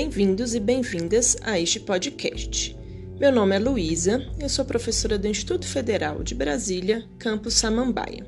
[0.00, 2.78] Bem-vindos e bem-vindas a este podcast.
[3.18, 8.24] Meu nome é Luísa, eu sou professora do Instituto Federal de Brasília, campus Samambaia.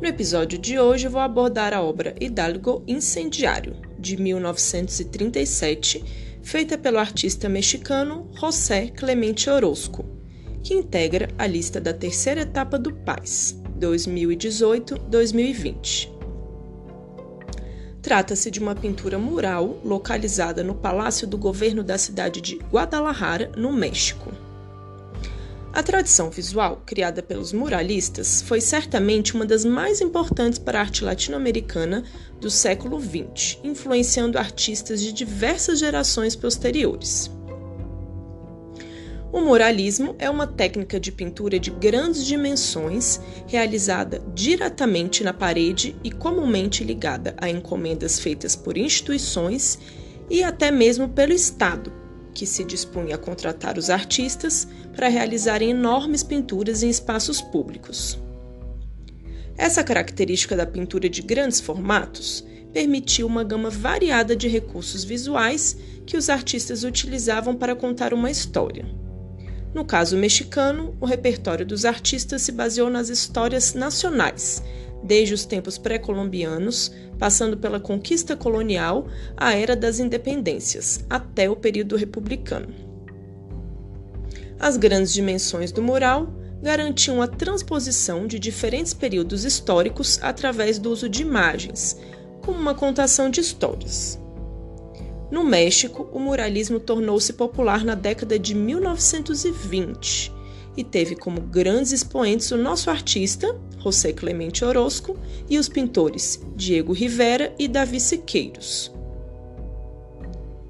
[0.00, 6.04] No episódio de hoje vou abordar a obra Hidalgo Incendiário, de 1937,
[6.40, 10.04] feita pelo artista mexicano José Clemente Orozco,
[10.62, 16.14] que integra a lista da terceira etapa do PAIS, 2018-2020.
[18.06, 23.72] Trata-se de uma pintura mural localizada no Palácio do Governo da cidade de Guadalajara, no
[23.72, 24.32] México.
[25.72, 31.02] A tradição visual, criada pelos muralistas, foi certamente uma das mais importantes para a arte
[31.02, 32.04] latino-americana
[32.40, 37.28] do século XX, influenciando artistas de diversas gerações posteriores.
[39.36, 46.10] O muralismo é uma técnica de pintura de grandes dimensões, realizada diretamente na parede e
[46.10, 49.78] comumente ligada a encomendas feitas por instituições
[50.30, 51.92] e até mesmo pelo Estado,
[52.32, 58.18] que se dispunha a contratar os artistas para realizarem enormes pinturas em espaços públicos.
[59.54, 66.16] Essa característica da pintura de grandes formatos permitiu uma gama variada de recursos visuais que
[66.16, 69.04] os artistas utilizavam para contar uma história.
[69.76, 74.62] No caso mexicano, o repertório dos artistas se baseou nas histórias nacionais,
[75.04, 81.94] desde os tempos pré-colombianos, passando pela conquista colonial, a era das independências, até o período
[81.94, 82.68] republicano.
[84.58, 91.06] As grandes dimensões do mural garantiam a transposição de diferentes períodos históricos através do uso
[91.06, 92.00] de imagens,
[92.42, 94.18] como uma contação de histórias.
[95.30, 100.32] No México, o muralismo tornou-se popular na década de 1920
[100.76, 105.18] e teve como grandes expoentes o nosso artista, José Clemente Orozco,
[105.48, 108.92] e os pintores Diego Rivera e Davi Siqueiros.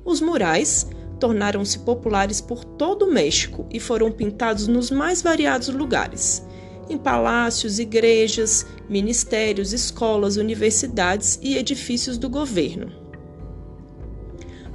[0.05, 0.87] Os murais
[1.19, 6.47] tornaram-se populares por todo o México e foram pintados nos mais variados lugares,
[6.89, 13.06] em palácios, igrejas, ministérios, escolas, universidades e edifícios do governo.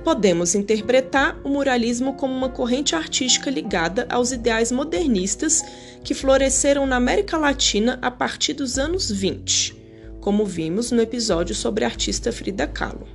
[0.04, 5.64] Podemos interpretar o muralismo como uma corrente artística ligada aos ideais modernistas
[6.04, 9.76] que floresceram na América Latina a partir dos anos 20,
[10.20, 13.08] como vimos no episódio sobre a artista Frida Kahlo.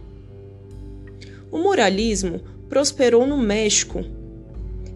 [1.50, 4.04] O muralismo prosperou no México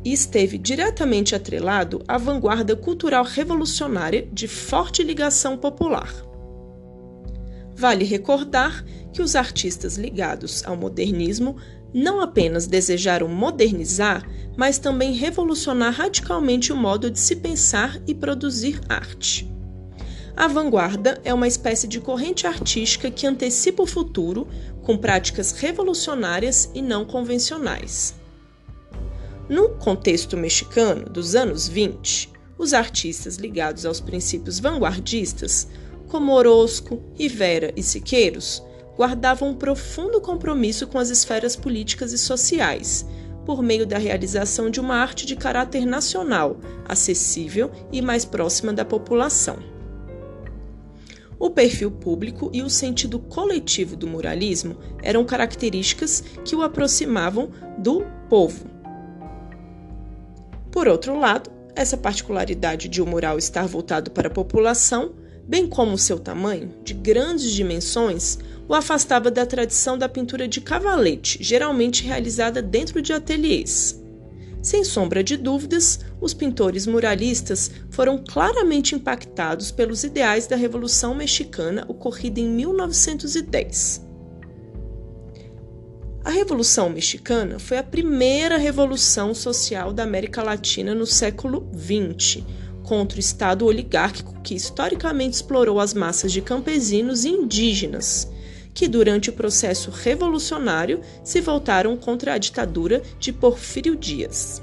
[0.05, 6.13] e esteve diretamente atrelado à vanguarda cultural revolucionária de forte ligação popular.
[7.75, 11.57] Vale recordar que os artistas ligados ao modernismo
[11.93, 18.81] não apenas desejaram modernizar, mas também revolucionar radicalmente o modo de se pensar e produzir
[18.89, 19.51] arte.
[20.37, 24.47] A vanguarda é uma espécie de corrente artística que antecipa o futuro
[24.83, 28.15] com práticas revolucionárias e não convencionais.
[29.49, 35.69] No contexto mexicano dos anos 20, os artistas ligados aos princípios vanguardistas,
[36.09, 38.63] como Orozco, Rivera e Siqueiros,
[39.01, 43.07] guardavam um profundo compromisso com as esferas políticas e sociais,
[43.47, 48.85] por meio da realização de uma arte de caráter nacional, acessível e mais próxima da
[48.85, 49.57] população.
[51.39, 58.05] O perfil público e o sentido coletivo do muralismo eram características que o aproximavam do
[58.29, 58.67] povo.
[60.71, 65.15] Por outro lado, essa particularidade de o um mural estar voltado para a população,
[65.49, 68.39] bem como seu tamanho, de grandes dimensões,
[68.71, 74.01] o afastava da tradição da pintura de cavalete, geralmente realizada dentro de ateliês.
[74.63, 81.85] Sem sombra de dúvidas, os pintores muralistas foram claramente impactados pelos ideais da Revolução Mexicana
[81.89, 84.07] ocorrida em 1910.
[86.23, 92.45] A Revolução Mexicana foi a primeira revolução social da América Latina no século XX,
[92.85, 98.31] contra o Estado oligárquico que historicamente explorou as massas de campesinos e indígenas
[98.73, 104.63] que durante o processo revolucionário se voltaram contra a ditadura de Porfírio Dias.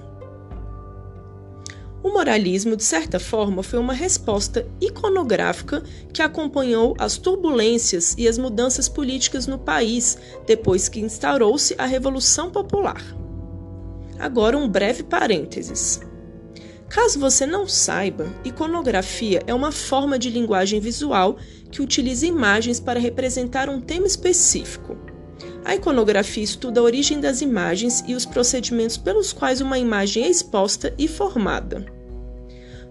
[2.04, 5.84] O moralismo, de certa forma, foi uma resposta iconográfica
[6.14, 12.50] que acompanhou as turbulências e as mudanças políticas no país depois que instaurou-se a Revolução
[12.50, 13.04] Popular.
[14.18, 16.00] Agora, um breve parênteses.
[16.98, 21.38] Caso você não saiba, iconografia é uma forma de linguagem visual
[21.72, 24.98] que utiliza imagens para representar um tema específico.
[25.64, 30.28] A iconografia estuda a origem das imagens e os procedimentos pelos quais uma imagem é
[30.28, 31.86] exposta e formada.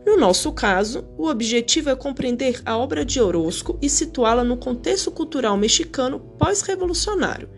[0.07, 5.11] No nosso caso, o objetivo é compreender a obra de Orozco e situá-la no contexto
[5.11, 7.49] cultural mexicano pós-revolucionário,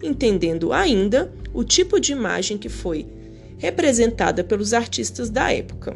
[0.00, 3.15] entendendo ainda o tipo de imagem que foi
[3.58, 5.94] representada pelos artistas da época.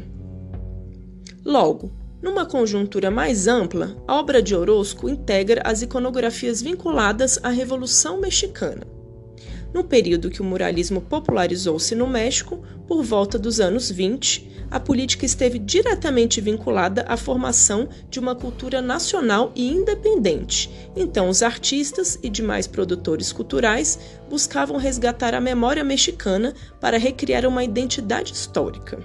[1.44, 1.90] Logo,
[2.22, 8.99] numa conjuntura mais ampla, a obra de Orozco integra as iconografias vinculadas à Revolução Mexicana.
[9.72, 15.24] No período que o muralismo popularizou-se no México, por volta dos anos 20, a política
[15.24, 20.70] esteve diretamente vinculada à formação de uma cultura nacional e independente.
[20.96, 27.64] Então, os artistas e demais produtores culturais buscavam resgatar a memória mexicana para recriar uma
[27.64, 28.98] identidade histórica.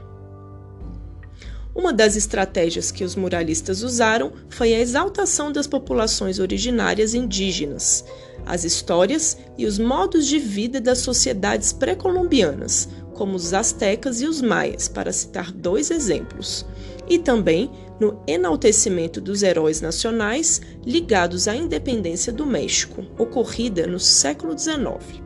[1.75, 8.06] Uma das estratégias que os muralistas usaram foi a exaltação das populações originárias indígenas,
[8.45, 14.42] as histórias e os modos de vida das sociedades pré-colombianas, como os astecas e os
[14.42, 16.65] maias, para citar dois exemplos,
[17.07, 24.57] e também no enaltecimento dos heróis nacionais ligados à independência do México, ocorrida no século
[24.57, 25.24] XIX.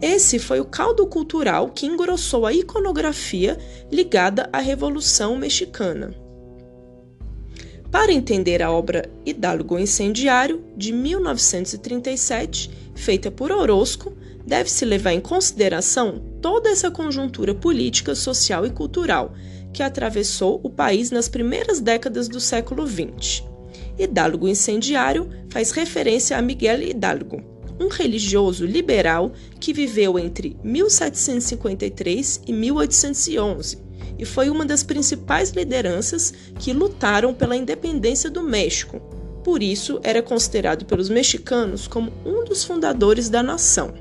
[0.00, 3.58] Esse foi o caldo cultural que engrossou a iconografia
[3.90, 6.27] ligada à Revolução Mexicana.
[7.90, 14.12] Para entender a obra Hidalgo Incendiário, de 1937, feita por Orozco,
[14.46, 19.32] deve-se levar em consideração toda essa conjuntura política, social e cultural
[19.72, 23.42] que atravessou o país nas primeiras décadas do século XX.
[23.98, 27.42] Hidalgo Incendiário faz referência a Miguel Hidalgo,
[27.80, 33.87] um religioso liberal que viveu entre 1753 e 1811
[34.18, 39.00] e foi uma das principais lideranças que lutaram pela independência do México.
[39.44, 43.94] Por isso, era considerado pelos mexicanos como um dos fundadores da nação.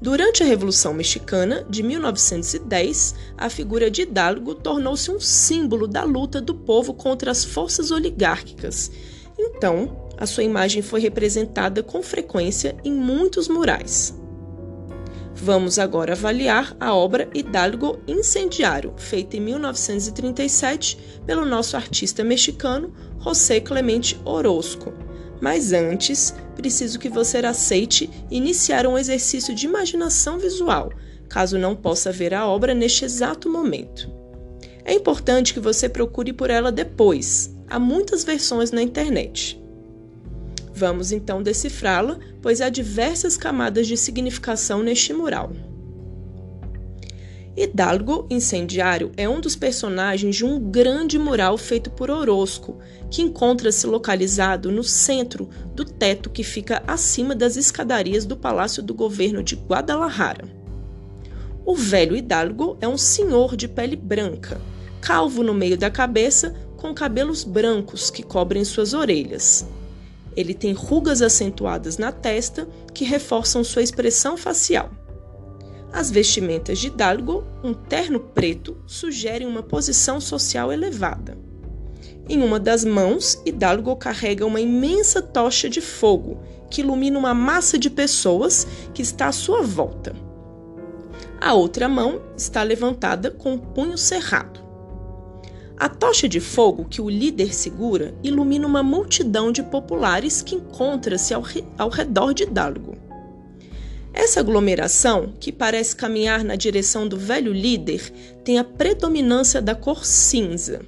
[0.00, 6.42] Durante a Revolução Mexicana de 1910, a figura de Hidalgo tornou-se um símbolo da luta
[6.42, 8.90] do povo contra as forças oligárquicas.
[9.38, 14.14] Então, a sua imagem foi representada com frequência em muitos murais.
[15.36, 20.96] Vamos agora avaliar a obra Hidalgo Incendiário, feita em 1937
[21.26, 24.92] pelo nosso artista mexicano José Clemente Orozco.
[25.40, 30.92] Mas antes, preciso que você aceite iniciar um exercício de imaginação visual,
[31.28, 34.08] caso não possa ver a obra neste exato momento.
[34.84, 37.54] É importante que você procure por ela depois.
[37.68, 39.60] Há muitas versões na internet.
[40.74, 45.52] Vamos então decifrá-la, pois há diversas camadas de significação neste mural.
[47.56, 52.78] Hidalgo Incendiário é um dos personagens de um grande mural feito por Orozco,
[53.08, 58.92] que encontra-se localizado no centro do teto que fica acima das escadarias do Palácio do
[58.92, 60.44] Governo de Guadalajara.
[61.64, 64.60] O velho Hidalgo é um senhor de pele branca,
[65.00, 69.64] calvo no meio da cabeça, com cabelos brancos que cobrem suas orelhas.
[70.36, 74.90] Ele tem rugas acentuadas na testa que reforçam sua expressão facial.
[75.92, 81.38] As vestimentas de Hidalgo, um terno preto, sugerem uma posição social elevada.
[82.28, 86.40] Em uma das mãos, Hidalgo carrega uma imensa tocha de fogo
[86.70, 90.16] que ilumina uma massa de pessoas que está à sua volta.
[91.40, 94.63] A outra mão está levantada com o punho cerrado.
[95.76, 101.34] A tocha de fogo que o líder segura ilumina uma multidão de populares que encontra-se
[101.34, 102.96] ao, re ao redor de Hidalgo.
[104.12, 108.12] Essa aglomeração, que parece caminhar na direção do velho líder,
[108.44, 110.80] tem a predominância da cor cinza.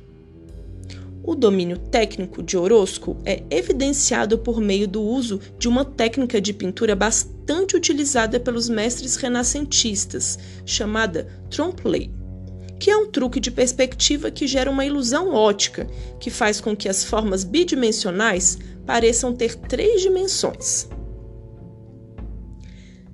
[1.24, 6.52] O domínio técnico de Orozco é evidenciado por meio do uso de uma técnica de
[6.52, 12.25] pintura bastante utilizada pelos mestres renascentistas, chamada trompe-l'œil
[12.78, 15.86] que é um truque de perspectiva que gera uma ilusão ótica,
[16.20, 20.88] que faz com que as formas bidimensionais pareçam ter três dimensões.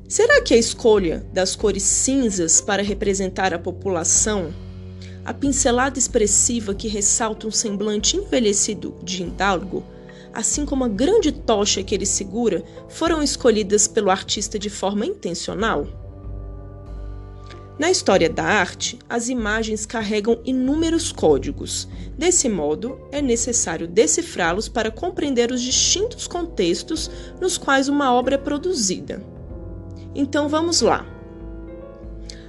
[0.09, 4.53] Será que a escolha das cores cinzas para representar a população,
[5.25, 9.83] a pincelada expressiva que ressalta um semblante envelhecido de Hidalgo,
[10.35, 16.02] assim como a grande tocha que ele segura, foram escolhidas pelo artista de forma intencional?
[17.79, 21.89] Na história da arte, as imagens carregam inúmeros códigos.
[22.17, 27.11] Desse modo, é necessário decifrá-los para compreender os distintos contextos
[27.41, 29.25] nos quais uma obra é produzida.
[30.15, 31.07] Então vamos lá.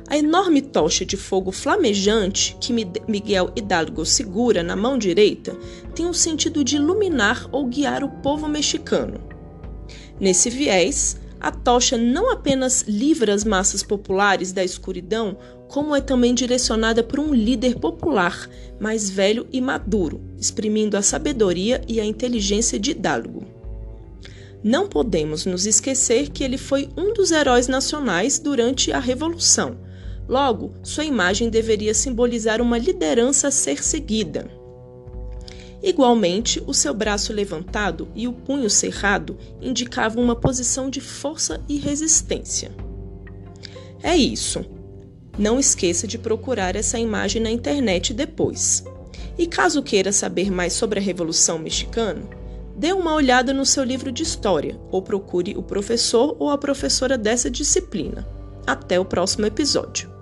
[0.09, 2.73] A enorme tocha de fogo flamejante que
[3.07, 5.57] Miguel Hidalgo segura na mão direita
[5.95, 9.21] tem o sentido de iluminar ou guiar o povo mexicano.
[10.19, 16.33] Nesse viés, a tocha não apenas livra as massas populares da escuridão, como é também
[16.33, 22.79] direcionada por um líder popular, mais velho e maduro, exprimindo a sabedoria e a inteligência
[22.79, 23.45] de Hidalgo.
[24.63, 29.77] Não podemos nos esquecer que ele foi um dos heróis nacionais durante a Revolução.
[30.29, 34.49] Logo, sua imagem deveria simbolizar uma liderança a ser seguida.
[35.83, 41.77] Igualmente, o seu braço levantado e o punho cerrado indicavam uma posição de força e
[41.77, 42.71] resistência.
[44.01, 44.63] É isso.
[45.37, 48.85] Não esqueça de procurar essa imagem na internet depois.
[49.37, 52.21] E caso queira saber mais sobre a Revolução Mexicana,
[52.77, 57.17] dê uma olhada no seu livro de história ou procure o professor ou a professora
[57.17, 58.25] dessa disciplina.
[58.65, 60.12] Até o próximo episódio.